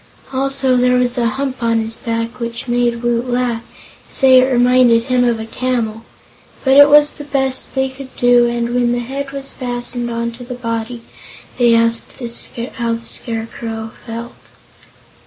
[0.33, 3.63] Also there was a hump on his back which made Woot laugh and
[4.15, 6.01] say it reminded him of a camel,
[6.65, 10.31] but it was the best they could do and when the head was fastened on
[10.31, 11.03] to the body
[11.59, 14.35] they asked the Scarecrow how he felt.